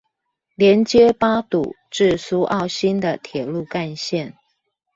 [0.55, 4.33] 連接八堵至蘇澳新的鐵路幹線